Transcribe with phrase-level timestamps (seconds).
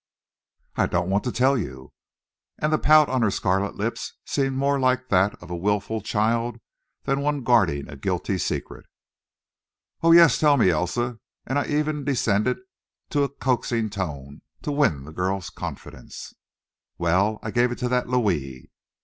[0.77, 1.93] "I don't want to tell you;"
[2.57, 6.59] and the pout on her scarlet lips seemed more like that of a wilful child
[7.03, 8.87] than of one guarding a guilty secret.
[10.01, 12.57] "Oh, yes, tell me, Elsa;" and I even descended
[13.11, 16.33] to a coaxing tone, to win the girl's confidence.
[16.97, 18.71] "Well, I gave it to that Louis."